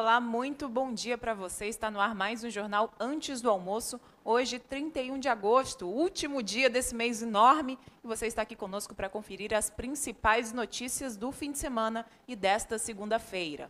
[0.00, 1.66] Olá, muito bom dia para você.
[1.66, 4.00] Está no ar mais um jornal Antes do Almoço.
[4.24, 9.08] Hoje, 31 de agosto, último dia desse mês enorme, e você está aqui conosco para
[9.08, 13.68] conferir as principais notícias do fim de semana e desta segunda-feira.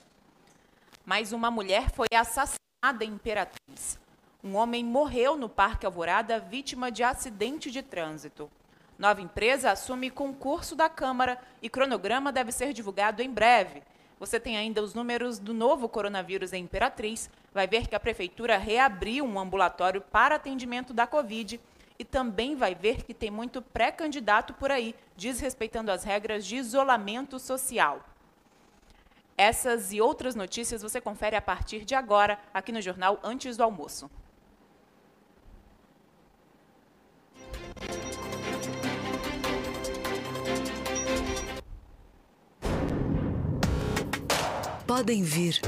[1.02, 3.98] Mais uma mulher foi assassinada em Imperatriz.
[4.44, 8.50] Um homem morreu no Parque Alvorada vítima de acidente de trânsito.
[8.98, 13.82] Nova empresa assume concurso da Câmara e cronograma deve ser divulgado em breve.
[14.18, 17.30] Você tem ainda os números do novo coronavírus em Imperatriz.
[17.54, 21.60] Vai ver que a prefeitura reabriu um ambulatório para atendimento da Covid
[21.98, 27.38] e também vai ver que tem muito pré-candidato por aí, desrespeitando as regras de isolamento
[27.38, 28.04] social.
[29.36, 33.62] Essas e outras notícias você confere a partir de agora, aqui no Jornal Antes do
[33.62, 34.10] Almoço.
[44.88, 45.60] Podem vir.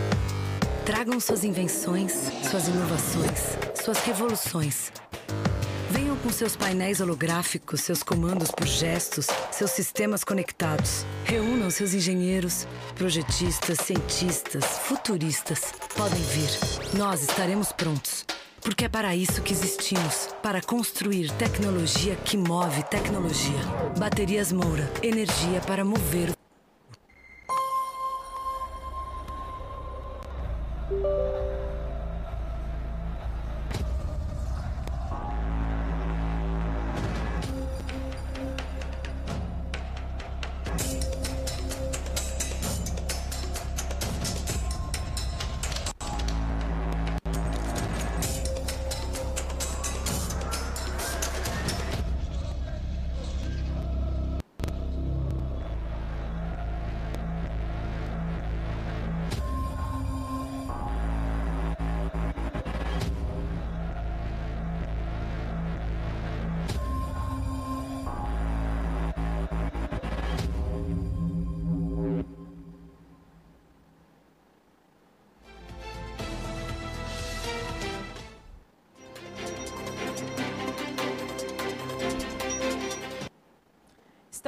[0.87, 2.11] Tragam suas invenções,
[2.51, 4.91] suas inovações, suas revoluções.
[5.91, 11.05] Venham com seus painéis holográficos, seus comandos por gestos, seus sistemas conectados.
[11.27, 15.75] Reúnam seus engenheiros, projetistas, cientistas, futuristas.
[15.95, 16.49] Podem vir.
[16.97, 18.25] Nós estaremos prontos.
[18.63, 23.61] Porque é para isso que existimos para construir tecnologia que move tecnologia.
[23.99, 26.40] Baterias Moura energia para mover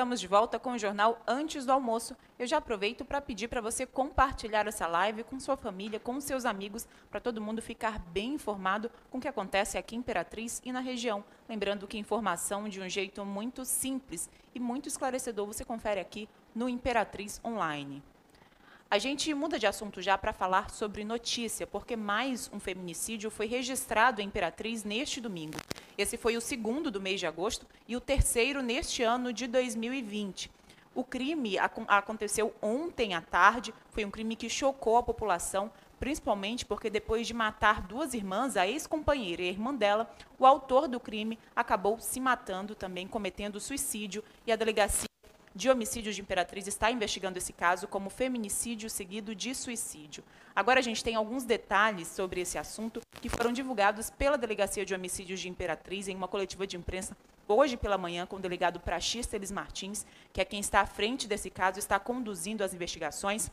[0.03, 2.17] Estamos de volta com o jornal Antes do Almoço.
[2.37, 6.45] Eu já aproveito para pedir para você compartilhar essa live com sua família, com seus
[6.45, 10.73] amigos, para todo mundo ficar bem informado com o que acontece aqui em Imperatriz e
[10.73, 11.23] na região.
[11.49, 16.69] Lembrando que informação de um jeito muito simples e muito esclarecedor você confere aqui no
[16.69, 18.03] Imperatriz Online.
[18.93, 23.47] A gente muda de assunto já para falar sobre notícia, porque mais um feminicídio foi
[23.47, 25.57] registrado em Imperatriz neste domingo.
[25.97, 30.51] Esse foi o segundo do mês de agosto e o terceiro neste ano de 2020.
[30.95, 31.57] O crime
[31.89, 37.33] aconteceu ontem à tarde, foi um crime que chocou a população, principalmente porque depois de
[37.33, 42.21] matar duas irmãs, a ex-companheira e a irmã dela, o autor do crime acabou se
[42.21, 45.12] matando também, cometendo suicídio, e a delegacia
[45.55, 50.25] de homicídio de Imperatriz está investigando esse caso como feminicídio seguido de suicídio.
[50.55, 54.95] Agora a gente tem alguns detalhes sobre esse assunto que foram divulgados pela Delegacia de
[54.95, 59.51] Homicídios de Imperatriz em uma coletiva de imprensa hoje pela manhã com o delegado Praxísteles
[59.51, 63.51] Martins, que é quem está à frente desse caso, está conduzindo as investigações.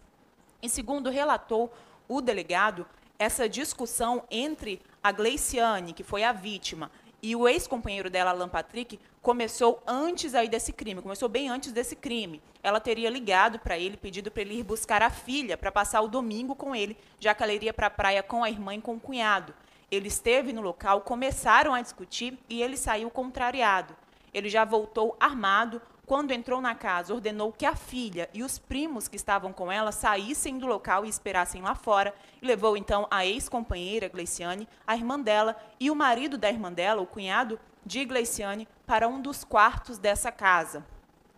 [0.61, 1.71] E segundo relatou
[2.07, 6.89] o delegado, essa discussão entre a Gleiciane, que foi a vítima,
[7.21, 11.95] e o ex-companheiro dela, Alan Patrick, começou antes aí desse crime, começou bem antes desse
[11.95, 12.41] crime.
[12.63, 16.07] Ela teria ligado para ele, pedido para ele ir buscar a filha para passar o
[16.07, 18.95] domingo com ele, já que ela iria para a praia com a irmã e com
[18.95, 19.53] o cunhado.
[19.91, 23.95] Ele esteve no local, começaram a discutir e ele saiu contrariado.
[24.33, 29.07] Ele já voltou armado, quando entrou na casa, ordenou que a filha e os primos
[29.07, 33.27] que estavam com ela saíssem do local e esperassem lá fora, e levou então a
[33.27, 38.67] ex-companheira Gleiciane, a irmã dela e o marido da irmã dela, o cunhado de Gleiciane,
[38.87, 40.83] para um dos quartos dessa casa.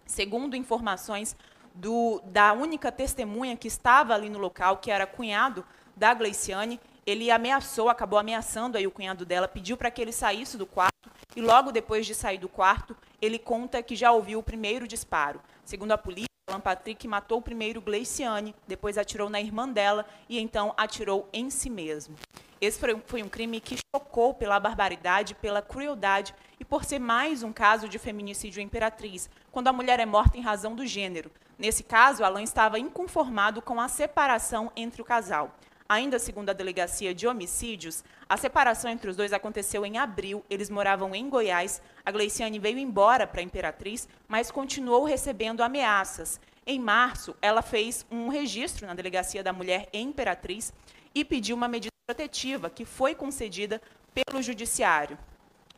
[0.06, 1.36] Segundo informações
[1.76, 5.66] do, da única testemunha que estava ali no local, que era cunhado
[5.98, 10.58] da Gleiciane, ele ameaçou, acabou ameaçando aí o cunhado dela, pediu para que ele saísse
[10.58, 10.91] do quarto
[11.36, 15.42] e logo depois de sair do quarto, ele conta que já ouviu o primeiro disparo.
[15.64, 20.74] Segundo a polícia, Alan Patrick matou primeiro Gleiciane, depois atirou na irmã dela e então
[20.76, 22.16] atirou em si mesmo.
[22.60, 27.52] Esse foi um crime que chocou pela barbaridade, pela crueldade e por ser mais um
[27.52, 31.32] caso de feminicídio imperatriz, quando a mulher é morta em razão do gênero.
[31.58, 35.56] Nesse caso, Alan estava inconformado com a separação entre o casal.
[35.92, 40.42] Ainda segundo a Delegacia de Homicídios, a separação entre os dois aconteceu em abril.
[40.50, 41.82] Eles moravam em Goiás.
[42.06, 46.40] A Gleiciane veio embora para a Imperatriz, mas continuou recebendo ameaças.
[46.66, 50.72] Em março, ela fez um registro na Delegacia da Mulher em Imperatriz
[51.14, 53.82] e pediu uma medida protetiva, que foi concedida
[54.14, 55.18] pelo Judiciário.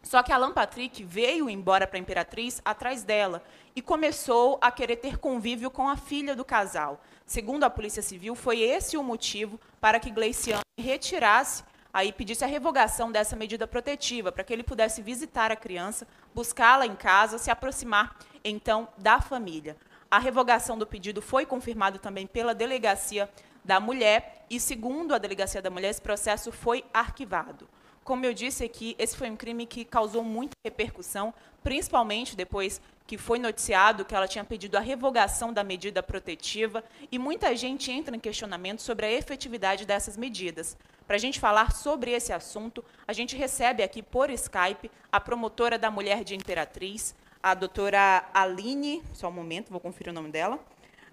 [0.04, 3.44] Só que Alan Patrick veio embora para a Imperatriz atrás dela
[3.76, 7.02] e começou a querer ter convívio com a filha do casal.
[7.26, 11.62] Segundo a Polícia Civil, foi esse o motivo para que Gleiciane retirasse,
[11.94, 16.86] aí pedisse a revogação dessa medida protetiva, para que ele pudesse visitar a criança, buscá-la
[16.86, 18.16] em casa, se aproximar
[18.46, 19.76] então da família.
[20.10, 23.30] A revogação do pedido foi confirmado também pela delegacia
[23.62, 27.68] da mulher e, segundo a delegacia da mulher, esse processo foi arquivado.
[28.04, 31.34] Como eu disse aqui, esse foi um crime que causou muita repercussão,
[31.64, 37.18] principalmente depois que foi noticiado que ela tinha pedido a revogação da medida protetiva, e
[37.18, 40.76] muita gente entra em questionamento sobre a efetividade dessas medidas.
[41.08, 45.78] Para a gente falar sobre esse assunto, a gente recebe aqui por Skype a promotora
[45.78, 50.60] da mulher de Imperatriz, a doutora Aline, só um momento, vou conferir o nome dela,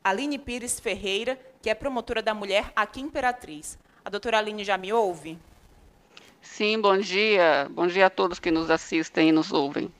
[0.03, 3.79] Aline Pires Ferreira, que é promotora da mulher aqui em Imperatriz.
[4.05, 5.39] A doutora Aline já me ouve?
[6.43, 7.69] Sim, bom dia.
[7.71, 9.93] Bom dia a todos que nos assistem e nos ouvem.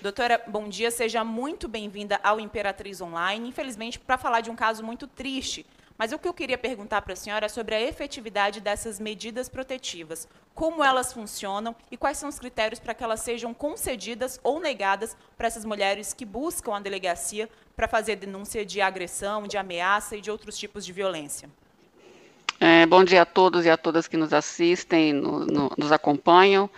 [0.00, 3.48] Doutora, bom dia, seja muito bem-vinda ao Imperatriz Online.
[3.48, 5.66] Infelizmente, para falar de um caso muito triste,
[5.98, 9.50] mas o que eu queria perguntar para a senhora é sobre a efetividade dessas medidas
[9.50, 14.58] protetivas, como elas funcionam e quais são os critérios para que elas sejam concedidas ou
[14.58, 17.46] negadas para essas mulheres que buscam a delegacia
[17.76, 21.50] para fazer denúncia de agressão, de ameaça e de outros tipos de violência.
[22.62, 26.68] É, bom dia a todos e a todas que nos assistem, no, no, nos acompanham.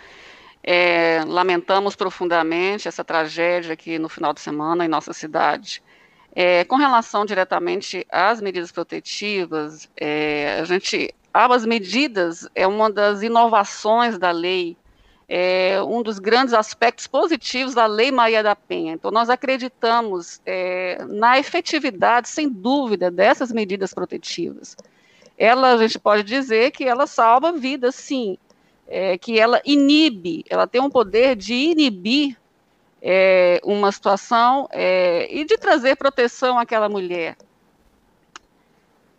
[0.63, 5.83] É, lamentamos profundamente essa tragédia aqui no final de semana em nossa cidade.
[6.33, 13.21] É, com relação diretamente às medidas protetivas, é, a gente, as medidas é uma das
[13.21, 14.77] inovações da lei,
[15.27, 18.93] é um dos grandes aspectos positivos da Lei Maria da Penha.
[18.93, 24.77] Então, nós acreditamos é, na efetividade, sem dúvida, dessas medidas protetivas
[25.43, 28.37] ela, a gente pode dizer que ela salva vidas, sim,
[28.87, 32.37] é, que ela inibe, ela tem um poder de inibir
[33.01, 37.35] é, uma situação é, e de trazer proteção àquela mulher.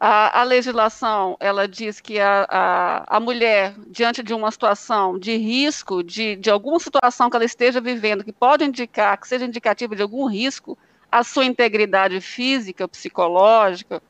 [0.00, 5.36] A, a legislação, ela diz que a, a, a, mulher, diante de uma situação de
[5.36, 9.94] risco, de, de alguma situação que ela esteja vivendo, que pode indicar, que seja indicativa
[9.94, 10.78] de algum risco
[11.12, 14.02] à sua integridade física, psicológica,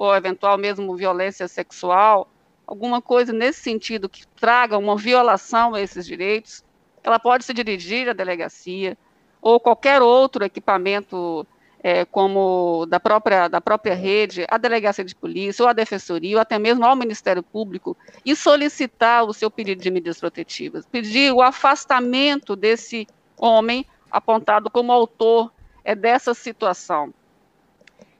[0.00, 2.26] ou eventual mesmo violência sexual,
[2.66, 6.64] alguma coisa nesse sentido que traga uma violação a esses direitos,
[7.04, 8.96] ela pode se dirigir à delegacia
[9.42, 11.46] ou qualquer outro equipamento
[11.82, 16.40] é, como da própria, da própria rede, a delegacia de polícia, ou a defensoria, ou
[16.40, 17.94] até mesmo ao Ministério Público,
[18.24, 23.06] e solicitar o seu pedido de medidas protetivas, pedir o afastamento desse
[23.36, 25.52] homem apontado como autor
[25.84, 27.12] é, dessa situação.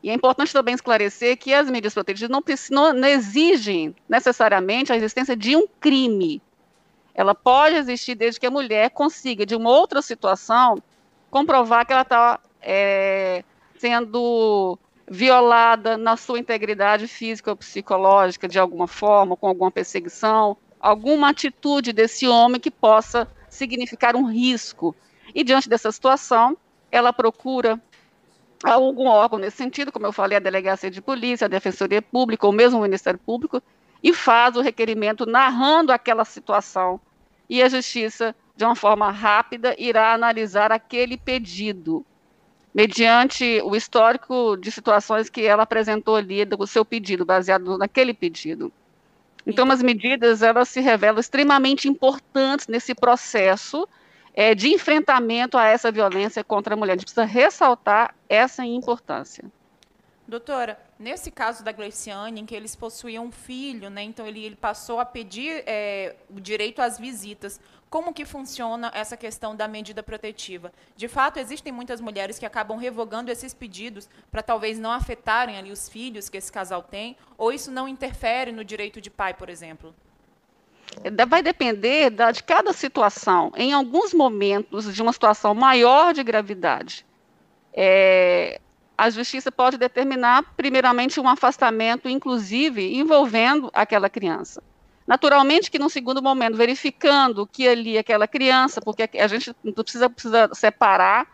[0.02, 4.96] E é importante também esclarecer que as medidas protetivas não, não, não exigem necessariamente a
[4.96, 6.40] existência de um crime.
[7.14, 10.82] Ela pode existir desde que a mulher consiga, de uma outra situação,
[11.30, 13.44] comprovar que ela está é,
[13.78, 21.30] sendo violada na sua integridade física ou psicológica de alguma forma, com alguma perseguição, alguma
[21.30, 24.94] atitude desse homem que possa significar um risco.
[25.34, 26.56] E diante dessa situação,
[26.90, 27.80] ela procura
[28.62, 32.52] algum órgão nesse sentido, como eu falei, a Delegacia de Polícia, a Defensoria Pública, ou
[32.52, 33.62] mesmo o Ministério Público,
[34.02, 37.00] e faz o requerimento narrando aquela situação.
[37.48, 42.04] E a Justiça, de uma forma rápida, irá analisar aquele pedido,
[42.72, 48.72] mediante o histórico de situações que ela apresentou ali, do seu pedido, baseado naquele pedido.
[49.46, 53.88] Então, as medidas, elas se revelam extremamente importantes nesse processo,
[54.34, 56.92] é, de enfrentamento a essa violência contra a mulher.
[56.92, 59.44] A gente precisa ressaltar essa importância.
[60.30, 64.54] Doutora, nesse caso da Gleiciane, em que eles possuíam um filho, né, então ele, ele
[64.54, 67.60] passou a pedir é, o direito às visitas,
[67.90, 70.72] como que funciona essa questão da medida protetiva?
[70.94, 75.72] De fato, existem muitas mulheres que acabam revogando esses pedidos para talvez não afetarem ali
[75.72, 79.50] os filhos que esse casal tem, ou isso não interfere no direito de pai, por
[79.50, 79.92] exemplo?
[81.28, 83.52] Vai depender da, de cada situação.
[83.56, 87.06] Em alguns momentos de uma situação maior de gravidade,
[87.72, 88.60] é,
[88.96, 94.62] a justiça pode determinar, primeiramente, um afastamento, inclusive envolvendo aquela criança.
[95.06, 100.50] Naturalmente que no segundo momento, verificando que ali aquela criança, porque a gente precisa, precisa
[100.52, 101.26] separar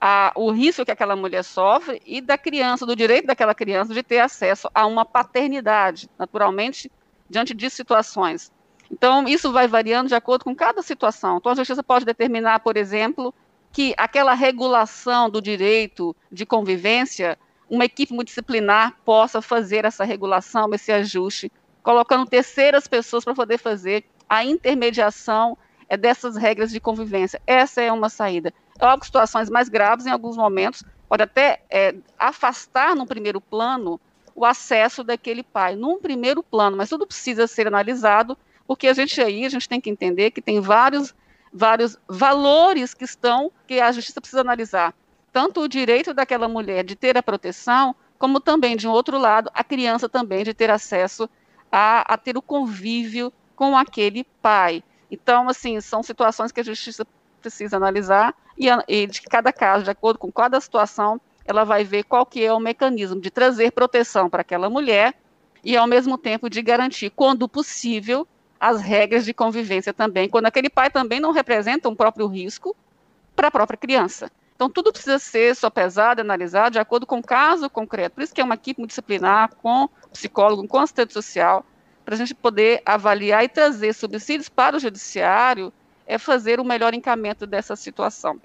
[0.00, 4.02] a, o risco que aquela mulher sofre e da criança, do direito daquela criança de
[4.02, 6.90] ter acesso a uma paternidade, naturalmente,
[7.30, 8.50] diante de situações
[8.92, 11.38] então, isso vai variando de acordo com cada situação.
[11.38, 13.34] Então, a justiça pode determinar, por exemplo,
[13.72, 17.38] que aquela regulação do direito de convivência,
[17.70, 21.50] uma equipe multidisciplinar possa fazer essa regulação, esse ajuste
[21.82, 25.56] colocando terceiras pessoas para poder fazer a intermediação
[25.88, 27.40] é, dessas regras de convivência.
[27.46, 28.52] Essa é uma saída.
[28.80, 33.98] Óbvio que situações mais graves, em alguns momentos, pode até é, afastar no primeiro plano
[34.34, 39.20] o acesso daquele pai, num primeiro plano, mas tudo precisa ser analisado, porque a gente
[39.20, 41.14] aí, a gente tem que entender que tem vários,
[41.52, 44.94] vários valores que estão, que a justiça precisa analisar.
[45.32, 49.50] Tanto o direito daquela mulher de ter a proteção, como também, de um outro lado,
[49.54, 51.28] a criança também de ter acesso
[51.70, 54.84] a, a ter o convívio com aquele pai.
[55.10, 57.06] Então, assim, são situações que a justiça
[57.40, 62.04] precisa analisar e, e de cada caso, de acordo com cada situação, ela vai ver
[62.04, 65.14] qual que é o mecanismo de trazer proteção para aquela mulher
[65.64, 68.26] e, ao mesmo tempo, de garantir, quando possível,
[68.62, 72.76] as regras de convivência também, quando aquele pai também não representa um próprio risco
[73.34, 74.30] para a própria criança.
[74.54, 78.14] Então, tudo precisa ser sopesado, analisado de acordo com o caso concreto.
[78.14, 81.66] Por isso que é uma equipe multidisciplinar, com psicólogo, com assistente social,
[82.04, 85.72] para a gente poder avaliar e trazer subsídios para o judiciário,
[86.06, 88.38] é fazer o melhor encaminhamento dessa situação.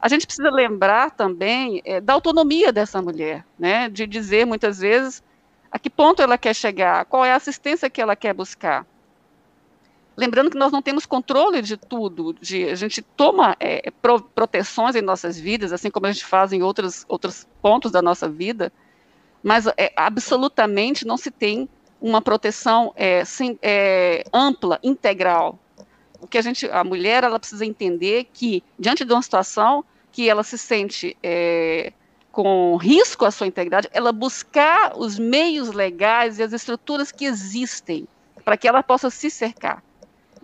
[0.00, 5.20] A gente precisa lembrar também é, da autonomia dessa mulher, né, de dizer muitas vezes
[5.68, 8.86] a que ponto ela quer chegar, qual é a assistência que ela quer buscar.
[10.16, 14.94] Lembrando que nós não temos controle de tudo, de, a gente toma é, pro, proteções
[14.94, 18.72] em nossas vidas, assim como a gente faz em outros, outros pontos da nossa vida,
[19.42, 21.68] mas é, absolutamente não se tem
[22.00, 25.58] uma proteção é, sem, é, ampla, integral.
[26.20, 30.28] O que a gente, a mulher, ela precisa entender que diante de uma situação que
[30.28, 31.92] ela se sente é,
[32.34, 38.08] com risco à sua integridade, ela buscar os meios legais e as estruturas que existem
[38.44, 39.82] para que ela possa se cercar.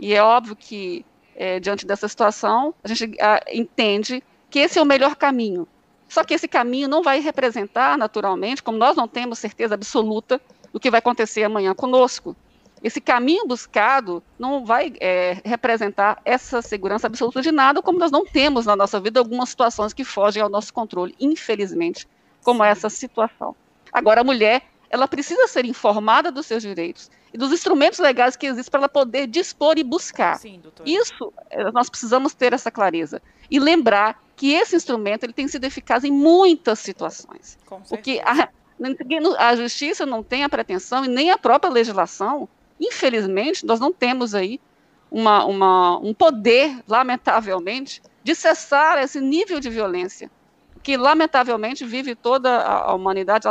[0.01, 1.05] E é óbvio que,
[1.37, 5.69] é, diante dessa situação, a gente a, entende que esse é o melhor caminho.
[6.09, 10.41] Só que esse caminho não vai representar, naturalmente, como nós não temos certeza absoluta
[10.73, 12.35] do que vai acontecer amanhã conosco,
[12.83, 18.25] esse caminho buscado não vai é, representar essa segurança absoluta de nada, como nós não
[18.25, 22.09] temos na nossa vida algumas situações que fogem ao nosso controle, infelizmente,
[22.43, 23.55] como essa situação.
[23.93, 28.47] Agora, a mulher, ela precisa ser informada dos seus direitos e dos instrumentos legais que
[28.47, 30.39] existem para ela poder dispor e buscar.
[30.39, 33.23] Sim, Isso, eh, nós precisamos ter essa clareza.
[33.51, 37.59] E lembrar que esse instrumento ele tem sido eficaz em muitas situações.
[37.89, 38.49] Porque a,
[39.39, 42.49] a justiça não tem a pretensão e nem a própria legislação,
[42.81, 44.61] infelizmente, nós não temos aí
[45.11, 50.31] uma, uma, um poder, lamentavelmente, de cessar esse nível de violência
[50.83, 53.47] que lamentavelmente vive toda a, humanidade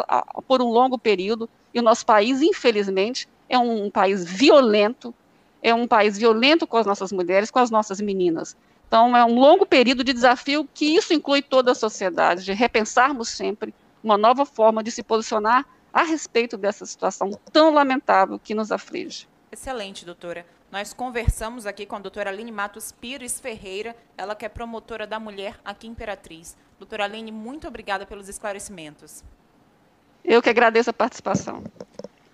[0.48, 5.13] por um longo período e o nosso país, infelizmente, é um país violento,
[5.62, 8.56] é um país violento com as nossas mulheres, com as nossas meninas.
[8.88, 13.29] Então, é um longo período de desafio que isso inclui toda a sociedade, de repensarmos
[13.29, 18.72] sempre uma nova forma de se posicionar a respeito dessa situação tão lamentável que nos
[18.72, 19.27] aflige.
[19.51, 20.46] Excelente, doutora.
[20.72, 25.20] Nós conversamos aqui com a doutora Aline Matos Pires Ferreira, ela que é promotora da
[25.20, 26.56] mulher aqui em Imperatriz.
[26.77, 29.24] Doutora Aline, muito obrigada pelos esclarecimentos.
[30.24, 31.63] Eu que agradeço a participação.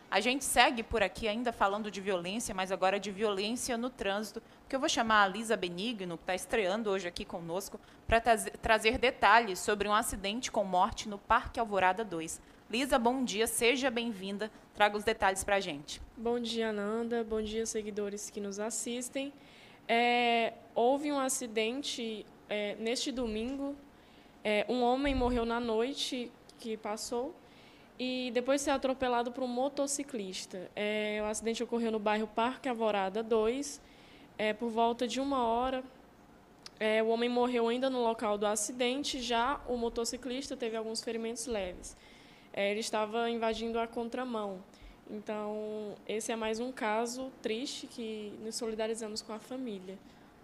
[0.09, 4.41] A gente segue por aqui ainda falando de violência, mas agora de violência no trânsito,
[4.69, 8.97] que eu vou chamar a Lisa Benigno, que está estreando hoje aqui conosco, para trazer
[8.97, 12.39] detalhes sobre um acidente com morte no Parque Alvorada 2.
[12.69, 14.51] Lisa, bom dia, seja bem-vinda.
[14.73, 16.01] Traga os detalhes para a gente.
[16.15, 17.23] Bom dia, Nanda.
[17.23, 19.33] Bom dia, seguidores que nos assistem.
[19.87, 23.75] É, houve um acidente é, neste domingo.
[24.43, 27.35] É, um homem morreu na noite que passou
[27.97, 30.69] e depois ser atropelado por um motociclista.
[30.75, 33.81] É, o acidente ocorreu no bairro Parque Alvorada 2,
[34.37, 35.83] é, por volta de uma hora.
[36.79, 41.45] É, o homem morreu ainda no local do acidente, já o motociclista teve alguns ferimentos
[41.45, 41.95] leves.
[42.51, 44.59] É, ele estava invadindo a contramão.
[45.09, 49.97] Então, esse é mais um caso triste que nos solidarizamos com a família.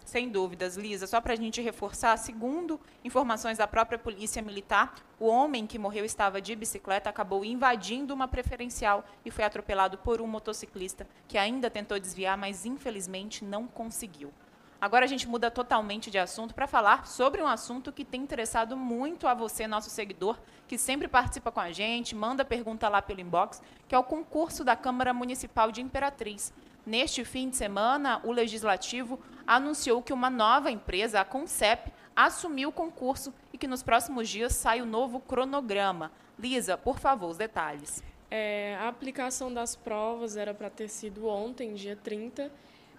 [0.05, 1.07] Sem dúvidas, Lisa.
[1.07, 6.03] Só para a gente reforçar, segundo informações da própria Polícia Militar, o homem que morreu
[6.03, 11.69] estava de bicicleta, acabou invadindo uma preferencial e foi atropelado por um motociclista que ainda
[11.69, 14.33] tentou desviar, mas infelizmente não conseguiu.
[14.81, 18.75] Agora a gente muda totalmente de assunto para falar sobre um assunto que tem interessado
[18.75, 23.21] muito a você, nosso seguidor, que sempre participa com a gente, manda pergunta lá pelo
[23.21, 26.51] inbox, que é o concurso da Câmara Municipal de Imperatriz.
[26.85, 32.71] Neste fim de semana, o Legislativo anunciou que uma nova empresa, a Concep, assumiu o
[32.71, 36.11] concurso e que nos próximos dias sai o novo cronograma.
[36.39, 38.03] Lisa, por favor, os detalhes.
[38.29, 42.51] É, a aplicação das provas era para ter sido ontem, dia 30,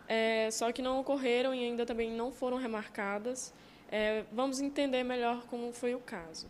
[0.09, 3.53] é, só que não ocorreram e ainda também não foram remarcadas.
[3.91, 6.47] É, vamos entender melhor como foi o caso.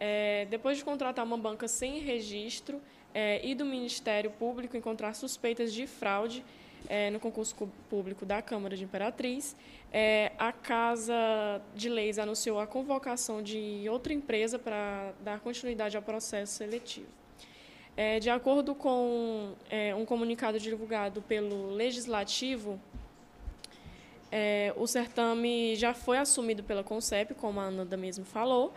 [0.00, 2.80] é, depois de contratar uma banca sem registro
[3.12, 6.44] é, e do Ministério Público encontrar suspeitas de fraude
[6.88, 7.54] é, no concurso
[7.90, 9.54] público da Câmara de Imperatriz,
[9.92, 16.02] é, a Casa de Leis anunciou a convocação de outra empresa para dar continuidade ao
[16.02, 17.06] processo seletivo.
[17.94, 22.80] É, de acordo com é, um comunicado divulgado pelo Legislativo,
[24.32, 28.72] é, o certame já foi assumido pela CONCEP, como a Ananda mesmo falou,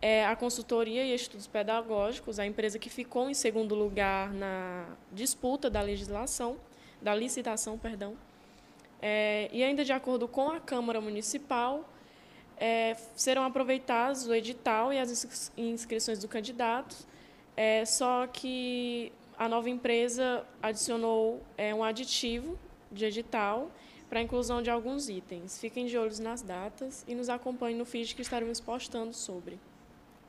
[0.00, 5.68] é a consultoria e estudos pedagógicos, a empresa que ficou em segundo lugar na disputa
[5.68, 6.56] da legislação,
[7.00, 8.16] da licitação, perdão.
[9.00, 11.88] É, e ainda de acordo com a Câmara Municipal,
[12.56, 16.94] é, serão aproveitados o edital e as inscrições do candidato,
[17.56, 22.58] é, só que a nova empresa adicionou é, um aditivo
[22.92, 23.70] de edital
[24.10, 25.58] para a inclusão de alguns itens.
[25.58, 29.58] Fiquem de olhos nas datas e nos acompanhem no feed que estaremos postando sobre.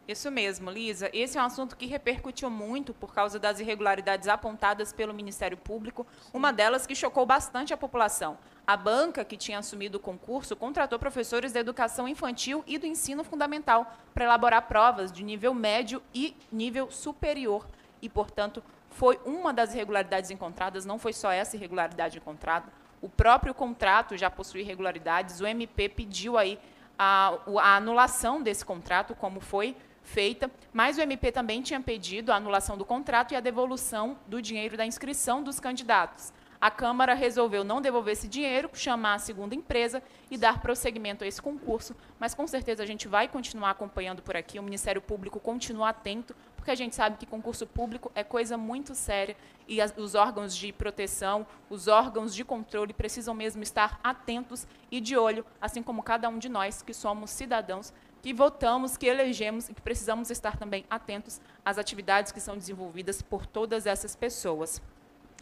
[0.08, 1.10] Isso mesmo, Lisa.
[1.14, 6.06] Esse é um assunto que repercutiu muito por causa das irregularidades apontadas pelo Ministério Público,
[6.34, 8.38] uma delas que chocou bastante a população.
[8.66, 13.24] A banca que tinha assumido o concurso contratou professores da educação infantil e do ensino
[13.24, 17.66] fundamental para elaborar provas de nível médio e nível superior.
[18.02, 22.66] E, portanto, foi uma das irregularidades encontradas, não foi só essa irregularidade encontrada.
[23.02, 26.60] O próprio contrato já possui irregularidades, o MP pediu aí
[26.98, 29.76] a, a anulação desse contrato, como foi
[30.12, 34.42] feita, mas o MP também tinha pedido a anulação do contrato e a devolução do
[34.42, 36.34] dinheiro da inscrição dos candidatos.
[36.60, 41.28] A Câmara resolveu não devolver esse dinheiro, chamar a segunda empresa e dar prosseguimento a
[41.28, 45.40] esse concurso, mas com certeza a gente vai continuar acompanhando por aqui, o Ministério Público
[45.40, 49.36] continua atento, porque a gente sabe que concurso público é coisa muito séria
[49.68, 55.18] e os órgãos de proteção, os órgãos de controle precisam mesmo estar atentos e de
[55.18, 59.74] olho, assim como cada um de nós que somos cidadãos que votamos, que elegemos e
[59.74, 64.82] que precisamos estar também atentos às atividades que são desenvolvidas por todas essas pessoas.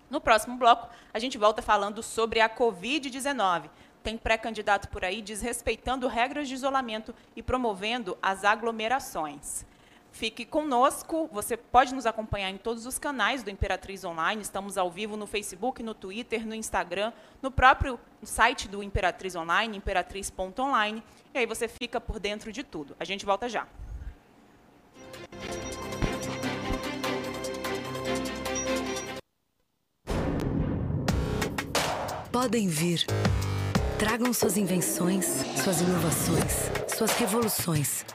[0.10, 3.70] No próximo bloco, a gente volta falando sobre a Covid-19.
[4.02, 9.66] Tem pré-candidato por aí desrespeitando regras de isolamento e promovendo as aglomerações.
[10.12, 14.90] Fique conosco, você pode nos acompanhar em todos os canais do Imperatriz Online, estamos ao
[14.90, 21.38] vivo no Facebook, no Twitter, no Instagram, no próprio site do Imperatriz Online, imperatriz.online, e
[21.38, 22.96] aí você fica por dentro de tudo.
[23.00, 23.68] A gente volta já.
[32.32, 33.06] Podem vir.
[33.98, 35.26] Tragam suas invenções,
[35.62, 38.06] suas inovações, suas revoluções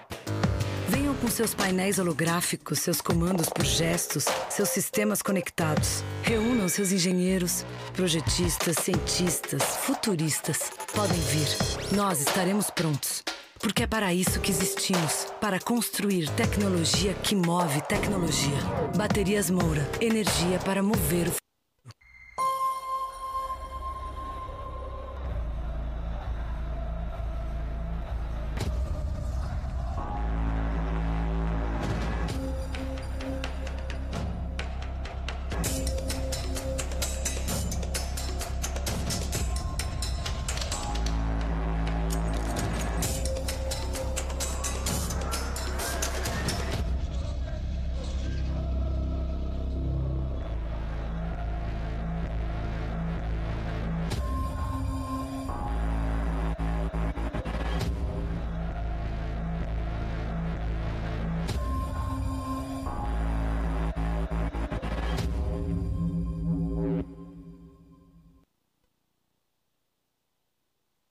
[1.24, 6.04] com seus painéis holográficos, seus comandos por gestos, seus sistemas conectados.
[6.22, 10.70] Reúnam seus engenheiros, projetistas, cientistas, futuristas.
[10.94, 11.48] Podem vir.
[11.96, 13.22] Nós estaremos prontos.
[13.58, 18.58] Porque é para isso que existimos para construir tecnologia que move tecnologia.
[18.94, 21.43] Baterias Moura energia para mover o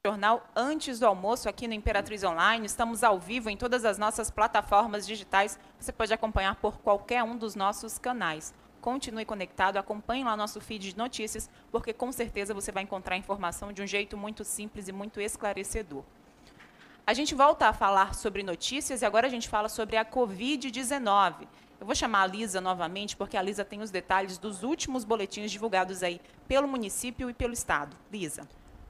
[0.06, 2.66] jornal antes do almoço aqui no Imperatriz Online.
[2.66, 5.58] Estamos ao vivo em todas as nossas plataformas digitais.
[5.80, 8.54] Você pode acompanhar por qualquer um dos nossos canais.
[8.82, 13.72] Continue conectado, acompanhe lá nosso feed de notícias, porque com certeza você vai encontrar informação
[13.72, 16.04] de um jeito muito simples e muito esclarecedor.
[17.08, 21.48] A gente volta a falar sobre notícias e agora a gente fala sobre a Covid-19.
[21.80, 25.50] Eu vou chamar a Lisa novamente, porque a Lisa tem os detalhes dos últimos boletins
[25.50, 27.96] divulgados aí pelo município e pelo Estado.
[28.12, 28.46] Lisa.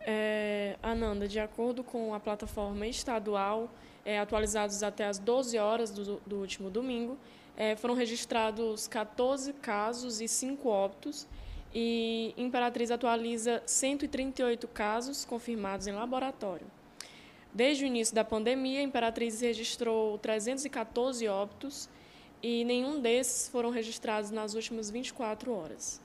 [0.06, 3.70] É, Ananda, de acordo com a plataforma estadual,
[4.06, 7.18] é, atualizados até as 12 horas do, do último domingo,
[7.56, 11.28] é, foram registrados 14 casos e 5 óbitos,
[11.74, 16.68] e Imperatriz atualiza 138 casos confirmados em laboratório.
[17.52, 21.90] Desde o início da pandemia, Imperatriz registrou 314 óbitos
[22.42, 26.03] e nenhum desses foram registrados nas últimas 24 horas.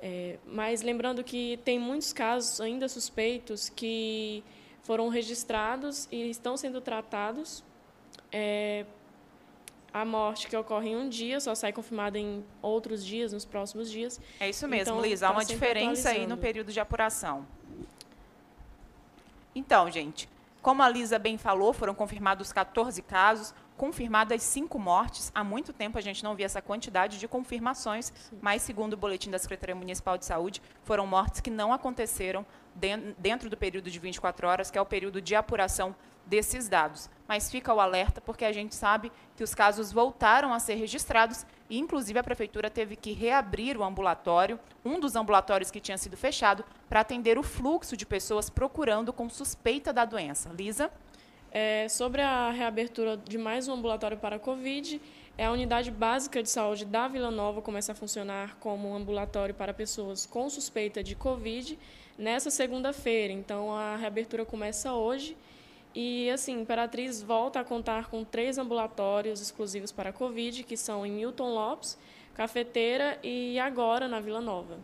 [0.00, 4.44] É, mas lembrando que tem muitos casos ainda suspeitos que
[4.82, 7.64] foram registrados e estão sendo tratados
[8.30, 8.84] é,
[9.92, 13.90] a morte que ocorre em um dia só sai confirmada em outros dias, nos próximos
[13.90, 14.20] dias.
[14.38, 15.22] É isso mesmo, Então, Liz.
[15.22, 17.46] Há tá uma diferença aí no período de apuração.
[19.54, 20.28] Então, gente,
[20.62, 25.32] como a Lisa bem falou, foram confirmados 14 casos, confirmadas 5 mortes.
[25.34, 28.12] Há muito tempo a gente não via essa quantidade de confirmações,
[28.42, 33.14] mas segundo o boletim da Secretaria Municipal de Saúde, foram mortes que não aconteceram den-
[33.16, 35.94] dentro do período de 24 horas, que é o período de apuração
[36.26, 37.08] desses dados.
[37.26, 41.46] Mas fica o alerta, porque a gente sabe que os casos voltaram a ser registrados
[41.70, 46.16] e, inclusive, a prefeitura teve que reabrir o ambulatório, um dos ambulatórios que tinha sido
[46.18, 50.50] fechado, para atender o fluxo de pessoas procurando com suspeita da doença.
[50.50, 50.90] Lisa?
[51.50, 55.00] É, sobre a reabertura de mais um ambulatório para a Covid,
[55.36, 59.54] é a unidade básica de saúde da Vila Nova começa a funcionar como um ambulatório
[59.54, 61.78] para pessoas com suspeita de Covid
[62.18, 63.32] nessa segunda-feira.
[63.32, 65.36] Então, a reabertura começa hoje.
[65.94, 71.06] E, assim, Imperatriz volta a contar com três ambulatórios exclusivos para a Covid, que são
[71.06, 71.96] em Milton Lopes,
[72.34, 74.78] Cafeteira e agora na Vila Nova.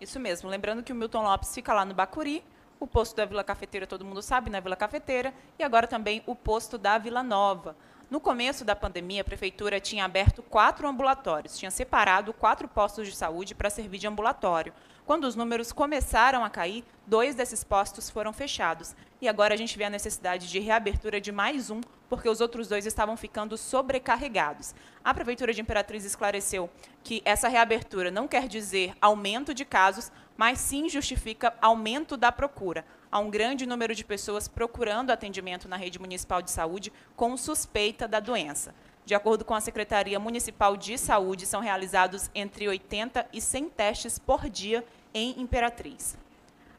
[0.00, 0.48] Isso mesmo.
[0.48, 2.44] Lembrando que o Milton Lopes fica lá no Bacuri,
[2.82, 6.34] o posto da Vila Cafeteira, todo mundo sabe, na Vila Cafeteira, e agora também o
[6.34, 7.76] posto da Vila Nova.
[8.10, 13.14] No começo da pandemia, a prefeitura tinha aberto quatro ambulatórios, tinha separado quatro postos de
[13.14, 14.72] saúde para servir de ambulatório.
[15.04, 18.94] Quando os números começaram a cair, dois desses postos foram fechados.
[19.20, 22.68] E agora a gente vê a necessidade de reabertura de mais um, porque os outros
[22.68, 24.74] dois estavam ficando sobrecarregados.
[25.04, 26.70] A Prefeitura de Imperatriz esclareceu
[27.02, 32.84] que essa reabertura não quer dizer aumento de casos, mas sim justifica aumento da procura.
[33.10, 38.06] Há um grande número de pessoas procurando atendimento na rede municipal de saúde com suspeita
[38.06, 38.72] da doença.
[39.04, 44.18] De acordo com a Secretaria Municipal de Saúde, são realizados entre 80 e 100 testes
[44.18, 46.16] por dia em Imperatriz.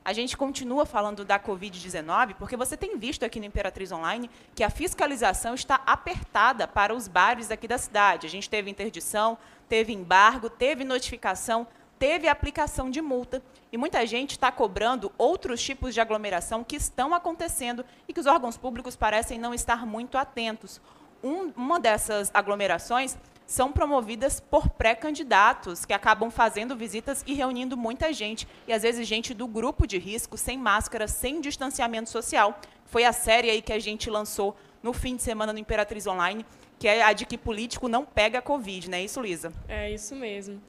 [0.05, 4.63] A gente continua falando da Covid-19 porque você tem visto aqui no Imperatriz Online que
[4.63, 8.27] a fiscalização está apertada para os bares aqui da cidade.
[8.27, 11.65] A gente teve interdição, teve embargo, teve notificação,
[11.97, 17.13] teve aplicação de multa e muita gente está cobrando outros tipos de aglomeração que estão
[17.13, 20.81] acontecendo e que os órgãos públicos parecem não estar muito atentos.
[21.23, 28.11] Um- uma dessas aglomerações são promovidas por pré-candidatos que acabam fazendo visitas e reunindo muita
[28.13, 32.59] gente e às vezes gente do grupo de risco sem máscara, sem distanciamento social.
[32.85, 36.45] Foi a série aí que a gente lançou no fim de semana no Imperatriz Online,
[36.79, 39.53] que é a de que político não pega Covid, não é isso, Lisa?
[39.67, 40.61] É isso mesmo.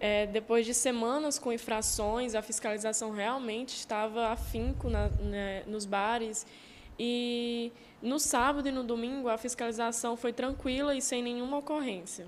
[0.00, 6.46] É, depois de semanas com infrações, a fiscalização realmente estava afinco na, né, nos bares.
[6.98, 12.26] E no sábado e no domingo a fiscalização foi tranquila e sem nenhuma ocorrência.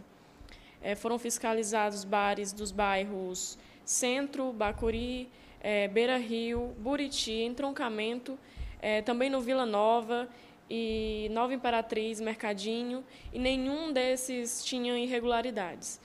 [0.82, 5.28] É, foram fiscalizados bares dos bairros Centro, Bacuri,
[5.60, 8.38] é, Beira Rio, Buriti, Entroncamento,
[8.80, 10.28] é, também no Vila Nova
[10.68, 16.00] e Nova Imperatriz, Mercadinho, e nenhum desses tinha irregularidades.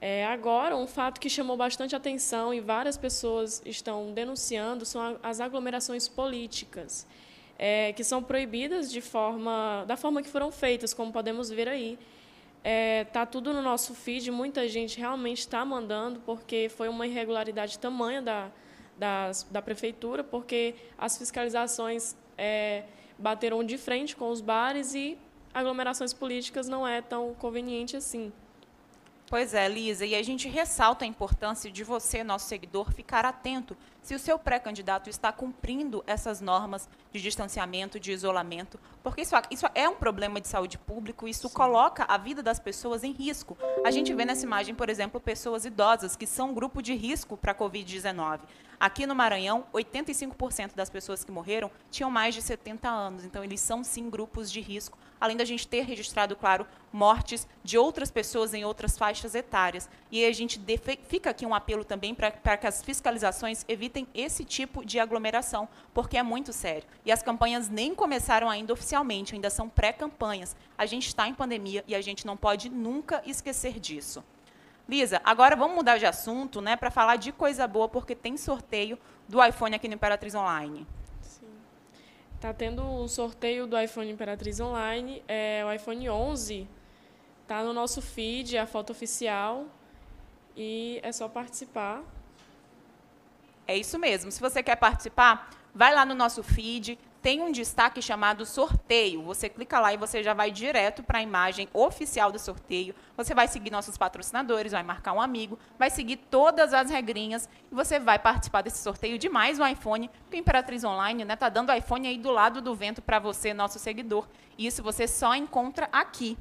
[0.00, 5.40] É, agora, um fato que chamou bastante atenção e várias pessoas estão denunciando são as
[5.40, 7.06] aglomerações políticas,
[7.58, 11.98] é, que são proibidas de forma, da forma que foram feitas, como podemos ver aí.
[13.06, 18.20] Está tudo no nosso feed, muita gente realmente está mandando, porque foi uma irregularidade tamanha
[18.20, 18.50] da,
[18.98, 22.82] das- da prefeitura, porque as fiscalizações é,
[23.16, 25.16] bateram de frente com os bares e
[25.54, 28.32] aglomerações políticas não é tão conveniente assim.
[29.28, 33.76] Pois é, Lisa, e a gente ressalta a importância de você, nosso seguidor, ficar atento
[34.00, 39.66] se o seu pré-candidato está cumprindo essas normas de distanciamento, de isolamento, porque isso, isso
[39.74, 43.58] é um problema de saúde pública, isso coloca a vida das pessoas em risco.
[43.84, 47.36] A gente vê nessa imagem, por exemplo, pessoas idosas, que são um grupo de risco
[47.36, 48.42] para a Covid-19.
[48.78, 53.60] Aqui no Maranhão, 85% das pessoas que morreram tinham mais de 70 anos, então eles
[53.60, 58.54] são sim grupos de risco, além da gente ter registrado, claro, mortes de outras pessoas
[58.54, 59.88] em outras faixas etárias.
[60.10, 60.60] E a gente
[61.08, 66.16] fica aqui um apelo também para que as fiscalizações evitem esse tipo de aglomeração, porque
[66.16, 66.84] é muito sério.
[67.04, 70.56] E as campanhas nem começaram ainda oficialmente, ainda são pré-campanhas.
[70.76, 74.24] A gente está em pandemia e a gente não pode nunca esquecer disso.
[74.88, 78.96] Lisa, agora vamos mudar de assunto, né, para falar de coisa boa, porque tem sorteio
[79.28, 80.86] do iPhone aqui no Imperatriz Online.
[82.40, 86.68] Tá tendo um sorteio do iPhone Imperatriz Online, é o iPhone 11.
[87.46, 89.66] Tá no nosso feed, é a foto oficial
[90.54, 92.02] e é só participar.
[93.66, 94.30] É isso mesmo.
[94.30, 99.20] Se você quer participar, vai lá no nosso feed, tem um destaque chamado sorteio.
[99.22, 102.94] Você clica lá e você já vai direto para a imagem oficial do sorteio.
[103.16, 107.74] Você vai seguir nossos patrocinadores, vai marcar um amigo, vai seguir todas as regrinhas e
[107.74, 110.08] você vai participar desse sorteio de mais um iPhone.
[110.22, 113.52] Porque o Imperatriz Online né, tá dando iPhone aí do lado do vento para você,
[113.52, 114.28] nosso seguidor.
[114.56, 116.38] Isso você só encontra aqui.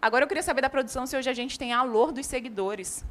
[0.00, 3.04] Agora eu queria saber da produção se hoje a gente tem alô dos seguidores.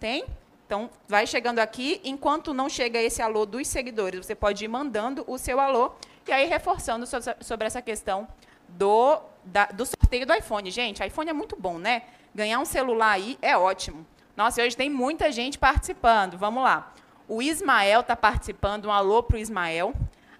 [0.00, 0.24] Tem?
[0.66, 2.00] Então, vai chegando aqui.
[2.02, 5.92] Enquanto não chega esse alô dos seguidores, você pode ir mandando o seu alô
[6.26, 8.26] e aí reforçando sobre essa questão
[8.68, 10.70] do, da, do sorteio do iPhone.
[10.70, 12.02] Gente, iPhone é muito bom, né?
[12.34, 14.06] Ganhar um celular aí é ótimo.
[14.36, 16.36] Nossa, hoje tem muita gente participando.
[16.36, 16.92] Vamos lá.
[17.28, 18.86] O Ismael está participando.
[18.86, 19.94] Um alô para o Ismael.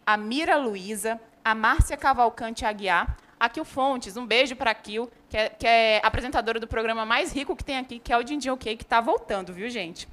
[0.04, 1.20] A Mira Luiza.
[1.44, 3.16] A Márcia Cavalcante Aguiar.
[3.38, 7.04] A Kil Fontes, um beijo para a Kil, que é, que é apresentadora do programa
[7.04, 10.08] mais rico que tem aqui, que é o Dindin OK, que está voltando, viu, gente?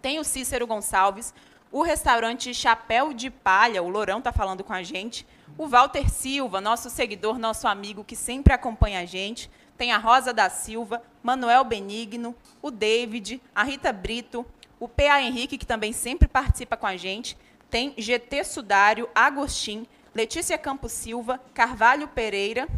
[0.00, 1.34] Tem o Cícero Gonçalves,
[1.74, 5.26] o restaurante Chapéu de Palha, o Lourão está falando com a gente,
[5.58, 10.32] o Walter Silva, nosso seguidor, nosso amigo que sempre acompanha a gente, tem a Rosa
[10.32, 12.32] da Silva, Manuel Benigno,
[12.62, 14.46] o David, a Rita Brito,
[14.78, 17.36] o PA Henrique, que também sempre participa com a gente,
[17.68, 19.84] tem GT Sudário, Agostinho,
[20.14, 22.68] Letícia Campos Silva, Carvalho Pereira,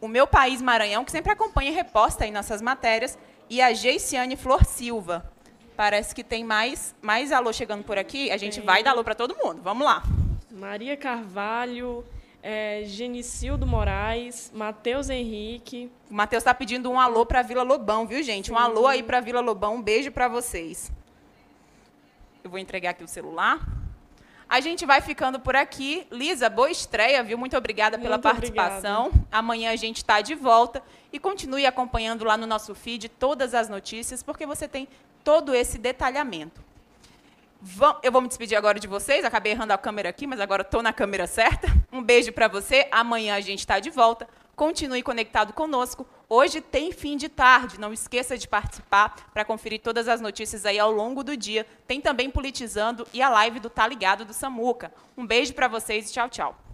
[0.00, 3.18] o Meu País Maranhão, que sempre acompanha e reposta aí nossas matérias,
[3.50, 5.34] e a Geiciane Flor Silva.
[5.76, 8.30] Parece que tem mais, mais alô chegando por aqui.
[8.30, 9.60] A gente vai dar alô para todo mundo.
[9.62, 10.02] Vamos lá.
[10.50, 12.02] Maria Carvalho,
[12.42, 15.90] é, Genicildo Moraes, Matheus Henrique.
[16.10, 18.46] O Matheus está pedindo um alô para Vila Lobão, viu, gente?
[18.46, 18.52] Sim.
[18.52, 19.74] Um alô aí para Vila Lobão.
[19.74, 20.90] Um beijo para vocês.
[22.42, 23.60] Eu vou entregar aqui o celular.
[24.48, 26.06] A gente vai ficando por aqui.
[26.10, 27.36] Lisa, boa estreia, viu?
[27.36, 29.06] Muito obrigada pela Muito participação.
[29.06, 29.28] Obrigada.
[29.32, 30.82] Amanhã a gente está de volta.
[31.12, 34.86] E continue acompanhando lá no nosso feed todas as notícias, porque você tem
[35.24, 36.64] todo esse detalhamento.
[38.02, 39.24] Eu vou me despedir agora de vocês.
[39.24, 41.66] Acabei errando a câmera aqui, mas agora estou na câmera certa.
[41.90, 42.86] Um beijo para você.
[42.92, 44.28] Amanhã a gente está de volta.
[44.54, 46.06] Continue conectado conosco.
[46.28, 47.78] Hoje tem fim de tarde.
[47.78, 51.66] Não esqueça de participar para conferir todas as notícias aí ao longo do dia.
[51.86, 54.92] Tem também Politizando e a live do Tá Ligado do Samuca.
[55.16, 56.65] Um beijo para vocês e tchau, tchau.